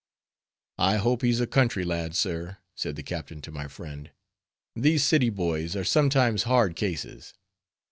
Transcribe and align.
"I 0.79 0.95
hope 0.97 1.21
he's 1.21 1.39
a 1.39 1.45
country 1.45 1.83
lad, 1.85 2.15
sir," 2.15 2.57
said 2.73 2.95
the 2.95 3.03
captain 3.03 3.39
to 3.43 3.51
my 3.51 3.67
friend, 3.67 4.09
"these 4.75 5.03
city 5.03 5.29
boys 5.29 5.75
are 5.75 5.85
sometimes 5.85 6.41
hard 6.41 6.75
cases." 6.75 7.35